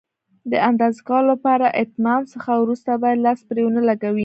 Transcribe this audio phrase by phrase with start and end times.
[0.51, 4.19] د اندازه کولو له اتمام څخه وروسته باید لاس پرې ونه لګوئ.